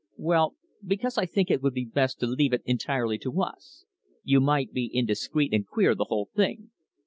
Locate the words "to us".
3.19-3.85